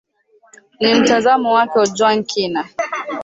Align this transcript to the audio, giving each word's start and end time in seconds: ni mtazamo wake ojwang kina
ni 0.79 0.95
mtazamo 0.95 1.53
wake 1.53 1.79
ojwang 1.79 2.23
kina 2.23 2.69